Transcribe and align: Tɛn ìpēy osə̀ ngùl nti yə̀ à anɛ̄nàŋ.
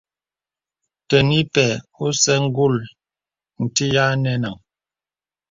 Tɛn 1.07 1.27
ìpēy 1.39 1.73
osə̀ 2.05 2.37
ngùl 2.45 2.75
nti 3.63 3.85
yə̀ 3.93 4.05
à 4.05 4.09
anɛ̄nàŋ. 4.13 4.55